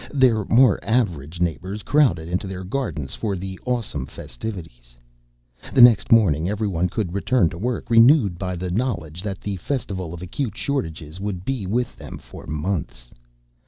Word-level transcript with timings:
Their 0.11 0.45
more 0.45 0.79
average 0.81 1.39
neighbors 1.41 1.83
crowded 1.83 2.27
into 2.27 2.47
their 2.47 2.63
gardens 2.63 3.13
for 3.13 3.35
the 3.35 3.59
awesome 3.65 4.07
festivities. 4.07 4.97
The 5.75 5.81
next 5.83 6.11
morning 6.11 6.49
everyone 6.49 6.89
could 6.89 7.13
return 7.13 7.51
to 7.51 7.59
work, 7.59 7.87
renewed 7.91 8.39
by 8.39 8.55
the 8.55 8.71
knowledge 8.71 9.21
that 9.21 9.41
the 9.41 9.57
Festival 9.57 10.11
of 10.11 10.23
Acute 10.23 10.57
Shortages 10.57 11.19
would 11.19 11.45
be 11.45 11.67
with 11.67 11.97
them 11.97 12.17
for 12.17 12.47
months. 12.47 13.11